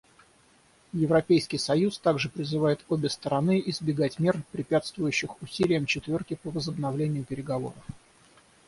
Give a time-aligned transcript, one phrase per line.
[0.93, 7.83] Европейский союз также призывает обе стороны избегать мер, препятствующих усилиям «четверки» по возобновлению переговоров.